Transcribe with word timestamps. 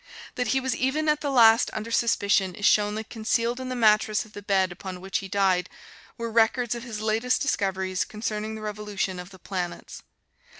That 0.33 0.47
he 0.47 0.59
was 0.59 0.75
even 0.75 1.07
at 1.07 1.21
the 1.21 1.29
last 1.29 1.69
under 1.73 1.91
suspicion 1.91 2.55
is 2.55 2.65
shown 2.65 2.95
that 2.95 3.11
concealed 3.11 3.59
in 3.59 3.69
the 3.69 3.75
mattress 3.75 4.25
of 4.25 4.33
the 4.33 4.41
bed 4.41 4.71
upon 4.71 4.99
which 4.99 5.19
he 5.19 5.27
died 5.27 5.69
were 6.17 6.31
records 6.31 6.73
of 6.73 6.81
his 6.81 7.01
latest 7.01 7.43
discoveries 7.43 8.03
concerning 8.03 8.55
the 8.55 8.61
revolution 8.61 9.19
of 9.19 9.29
the 9.29 9.37
planets. 9.37 10.01